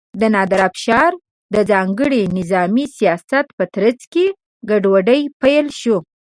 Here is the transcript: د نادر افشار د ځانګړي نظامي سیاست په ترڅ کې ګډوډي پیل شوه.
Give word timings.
د 0.19 0.23
نادر 0.33 0.59
افشار 0.69 1.11
د 1.53 1.55
ځانګړي 1.71 2.21
نظامي 2.37 2.85
سیاست 2.97 3.45
په 3.57 3.63
ترڅ 3.75 3.99
کې 4.13 4.25
ګډوډي 4.69 5.21
پیل 5.41 5.67
شوه. 5.81 5.99